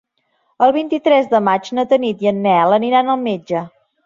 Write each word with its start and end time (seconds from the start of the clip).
El 0.67 0.71
vint-i-tres 0.77 1.29
de 1.33 1.41
maig 1.49 1.69
na 1.81 1.85
Tanit 1.93 2.25
i 2.27 2.31
en 2.33 2.41
Nel 2.47 2.75
aniran 2.79 3.15
al 3.17 3.23
metge. 3.31 3.63